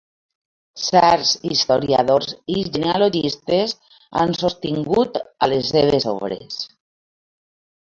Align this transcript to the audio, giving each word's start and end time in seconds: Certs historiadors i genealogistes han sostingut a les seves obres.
Certs 0.83 1.33
historiadors 1.49 2.31
i 2.55 2.63
genealogistes 2.77 3.77
han 4.23 4.35
sostingut 4.41 5.23
a 5.29 5.53
les 5.55 5.71
seves 5.77 6.11
obres. 6.17 6.61